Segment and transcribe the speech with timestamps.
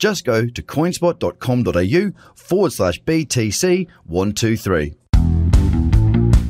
[0.00, 4.94] Just go to coinspot.com.au forward slash BTC123.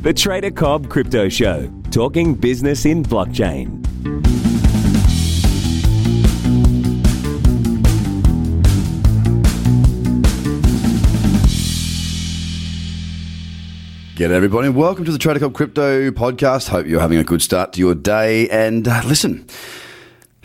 [0.03, 3.81] The Trader Cobb Crypto Show, talking business in blockchain.
[14.15, 16.69] G'day everybody, welcome to the Trader Cobb Crypto Podcast.
[16.69, 18.47] Hope you're having a good start to your day.
[18.49, 19.45] And uh, listen,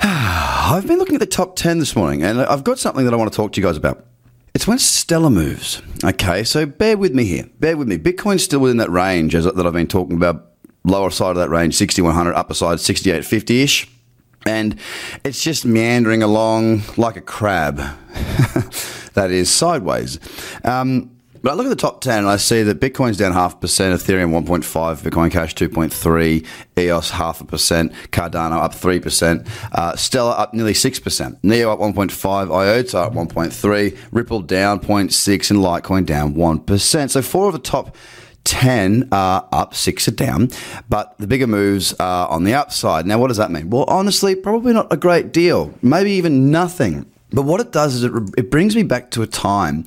[0.09, 3.17] I've been looking at the top 10 this morning and I've got something that I
[3.17, 4.07] want to talk to you guys about.
[4.55, 5.83] It's when Stellar moves.
[6.05, 7.51] Okay, so bear with me here.
[7.59, 7.99] Bear with me.
[7.99, 10.53] Bitcoin's still within that range as, that I've been talking about.
[10.85, 13.91] Lower side of that range, 6100, upper side, 6850 ish.
[14.47, 14.79] And
[15.25, 17.79] it's just meandering along like a crab.
[19.15, 20.21] that is sideways.
[20.63, 21.16] Um,
[21.47, 23.95] but I look at the top 10 and I see that Bitcoin's down half percent,
[23.95, 24.65] Ethereum 1.5,
[25.09, 26.45] Bitcoin Cash 2.3,
[26.77, 32.53] EOS half a percent, Cardano up 3%, uh, Stellar up nearly 6%, Neo up 1.5,
[32.53, 37.11] IOTA up 1.3, Ripple down 0.6, and Litecoin down 1%.
[37.11, 37.95] So four of the top
[38.43, 40.51] 10 are up, six are down,
[40.89, 43.07] but the bigger moves are on the upside.
[43.07, 43.71] Now, what does that mean?
[43.71, 47.07] Well, honestly, probably not a great deal, maybe even nothing.
[47.37, 49.85] But what it does is it, it brings me back to a time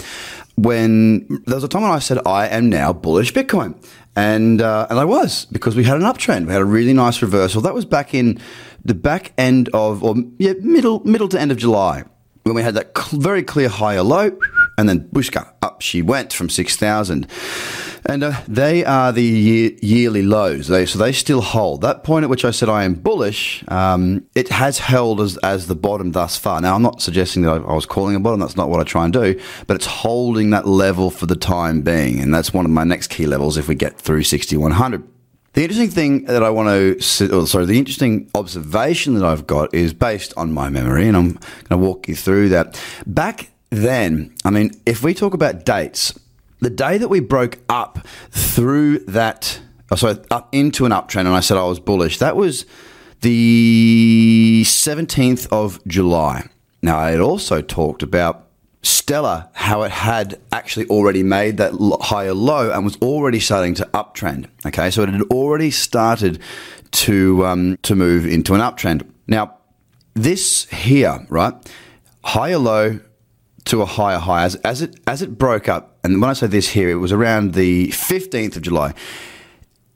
[0.56, 3.74] when there was a time when I said I am now bullish Bitcoin,
[4.16, 6.46] and uh, and I was because we had an uptrend.
[6.46, 7.62] We had a really nice reversal.
[7.62, 8.40] That was back in
[8.86, 12.04] the back end of or yeah middle middle to end of July
[12.44, 14.38] when we had that cl- very clear higher low,
[14.78, 17.26] and then bushka up she went from six thousand.
[18.06, 20.68] And uh, they are the year, yearly lows.
[20.68, 21.82] They, so they still hold.
[21.82, 25.68] That point at which I said I am bullish, um, it has held as, as
[25.68, 26.62] the bottom thus far.
[26.62, 28.40] Now, I'm not suggesting that I, I was calling a bottom.
[28.40, 29.40] That's not what I try and do.
[29.68, 32.20] But it's holding that level for the time being.
[32.20, 35.08] And that's one of my next key levels if we get through 6100.
[35.54, 39.74] The interesting thing that I want to, oh, sorry, the interesting observation that I've got
[39.74, 42.80] is based on my memory, and I'm going to walk you through that.
[43.08, 46.18] Back then, I mean, if we talk about dates,
[46.60, 49.60] the day that we broke up through that,
[49.92, 52.66] oh, sorry, up into an uptrend, and I said I was bullish, that was
[53.22, 56.48] the 17th of July.
[56.82, 58.48] Now, I had also talked about
[58.82, 63.86] Stellar, how it had actually already made that higher low and was already starting to
[63.94, 64.48] uptrend.
[64.66, 66.40] Okay, so it had already started
[66.92, 69.06] to um, to move into an uptrend.
[69.28, 69.58] Now,
[70.14, 71.54] this here, right,
[72.24, 73.00] higher low,
[73.66, 75.98] to a higher high as, as it as it broke up.
[76.04, 78.94] And when I say this here, it was around the 15th of July.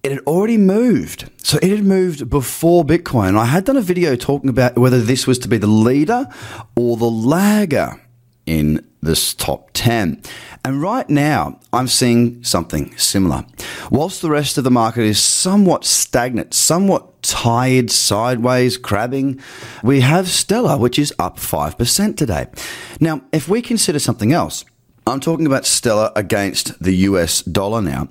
[0.04, 1.30] It had already moved.
[1.38, 3.38] So it had moved before Bitcoin.
[3.38, 6.28] I had done a video talking about whether this was to be the leader
[6.76, 8.02] or the lagger
[8.46, 10.22] in this top 10.
[10.66, 13.46] And right now, I'm seeing something similar.
[13.92, 19.40] Whilst the rest of the market is somewhat stagnant, somewhat tired, sideways, crabbing,
[19.84, 22.48] we have Stellar, which is up 5% today.
[23.00, 24.64] Now, if we consider something else,
[25.06, 28.08] I'm talking about Stellar against the US dollar now.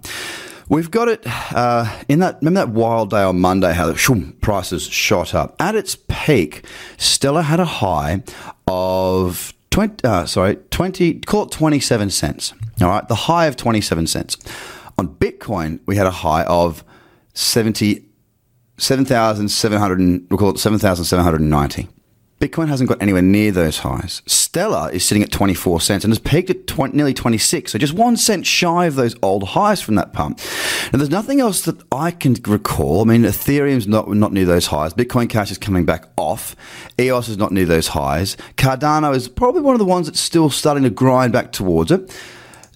[0.68, 2.38] We've got it uh, in that.
[2.40, 5.54] Remember that wild day on Monday, how the shoom, prices shot up.
[5.60, 6.64] At its peak,
[6.96, 8.22] Stellar had a high
[8.66, 12.52] of 20, uh, sorry, 20, call it 27 cents.
[12.80, 14.36] All right, the high of 27 cents.
[14.98, 16.84] On Bitcoin, we had a high of
[17.32, 18.04] 70,
[18.76, 21.88] 7,700, we'll call it 7,790.
[22.42, 24.20] Bitcoin hasn't got anywhere near those highs.
[24.26, 27.92] Stellar is sitting at 24 cents and has peaked at 20, nearly 26, so just
[27.92, 30.40] one cent shy of those old highs from that pump.
[30.90, 33.02] And there's nothing else that I can recall.
[33.02, 34.92] I mean, Ethereum's not, not near those highs.
[34.92, 36.56] Bitcoin Cash is coming back off.
[36.98, 38.36] EOS is not near those highs.
[38.56, 42.10] Cardano is probably one of the ones that's still starting to grind back towards it.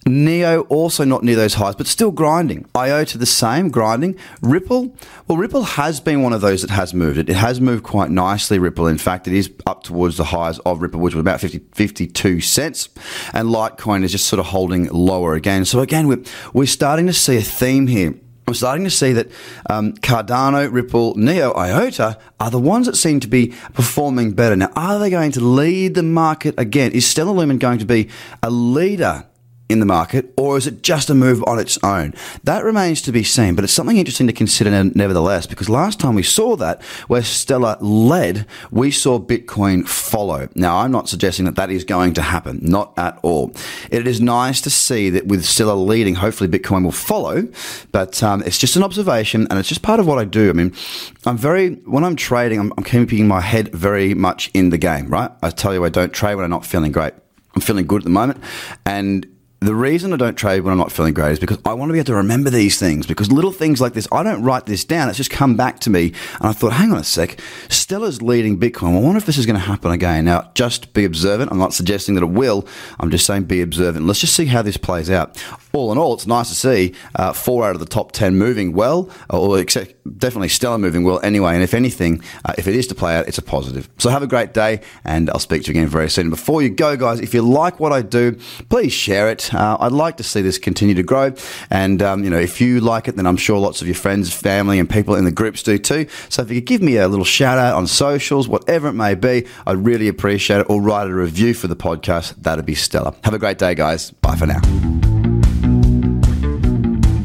[0.06, 2.64] Neo also not near those highs, but still grinding.
[2.76, 4.16] IOTA the same, grinding.
[4.40, 4.94] Ripple,
[5.26, 7.18] well, Ripple has been one of those that has moved.
[7.18, 8.86] It, it has moved quite nicely, Ripple.
[8.86, 12.40] In fact, it is up towards the highs of Ripple, which was about 50, 52
[12.40, 12.88] cents.
[13.32, 15.64] And Litecoin is just sort of holding lower again.
[15.64, 18.14] So again, we're, we're starting to see a theme here.
[18.46, 19.28] We're starting to see that
[19.68, 24.54] um, Cardano, Ripple, Neo, IOTA are the ones that seem to be performing better.
[24.54, 26.92] Now, are they going to lead the market again?
[26.92, 28.08] Is Stellar Lumen going to be
[28.44, 29.26] a leader
[29.68, 32.14] in the market, or is it just a move on its own?
[32.44, 36.14] That remains to be seen, but it's something interesting to consider nevertheless, because last time
[36.14, 40.48] we saw that, where Stellar led, we saw Bitcoin follow.
[40.54, 43.52] Now, I'm not suggesting that that is going to happen, not at all.
[43.90, 47.48] It is nice to see that with Stellar leading, hopefully Bitcoin will follow,
[47.92, 50.50] but um, it's just an observation, and it's just part of what I do.
[50.50, 50.72] I mean,
[51.24, 55.08] I'm very, when I'm trading, I'm, I'm keeping my head very much in the game,
[55.08, 55.30] right?
[55.42, 57.14] I tell you, I don't trade when I'm not feeling great.
[57.54, 58.38] I'm feeling good at the moment,
[58.84, 59.26] and
[59.60, 61.94] the reason I don't trade when I'm not feeling great is because I want to
[61.94, 63.06] be able to remember these things.
[63.06, 65.08] Because little things like this, I don't write this down.
[65.08, 66.12] It's just come back to me.
[66.40, 67.40] And I thought, hang on a sec.
[67.68, 68.96] Stellar's leading Bitcoin.
[68.96, 70.26] I wonder if this is going to happen again.
[70.26, 71.50] Now, just be observant.
[71.50, 72.68] I'm not suggesting that it will.
[73.00, 74.06] I'm just saying be observant.
[74.06, 75.42] Let's just see how this plays out.
[75.72, 78.72] All in all, it's nice to see uh, four out of the top 10 moving
[78.72, 81.52] well, or except definitely Stella moving well anyway.
[81.52, 83.86] And if anything, uh, if it is to play out, it's a positive.
[83.98, 86.30] So have a great day, and I'll speak to you again very soon.
[86.30, 88.38] Before you go, guys, if you like what I do,
[88.70, 89.52] please share it.
[89.56, 91.32] Uh, I'd like to see this continue to grow.
[91.70, 94.32] And, um, you know, if you like it, then I'm sure lots of your friends,
[94.32, 96.06] family, and people in the groups do too.
[96.28, 99.14] So if you could give me a little shout out on socials, whatever it may
[99.14, 100.66] be, I'd really appreciate it.
[100.70, 102.34] Or write a review for the podcast.
[102.42, 103.14] That'd be stellar.
[103.24, 104.10] Have a great day, guys.
[104.10, 104.60] Bye for now.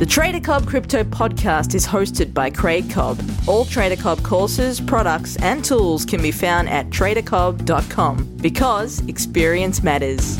[0.01, 3.22] The Trader Cobb Crypto Podcast is hosted by Craig Cobb.
[3.48, 10.39] All Trader Cobb courses, products, and tools can be found at tradercobb.com because experience matters.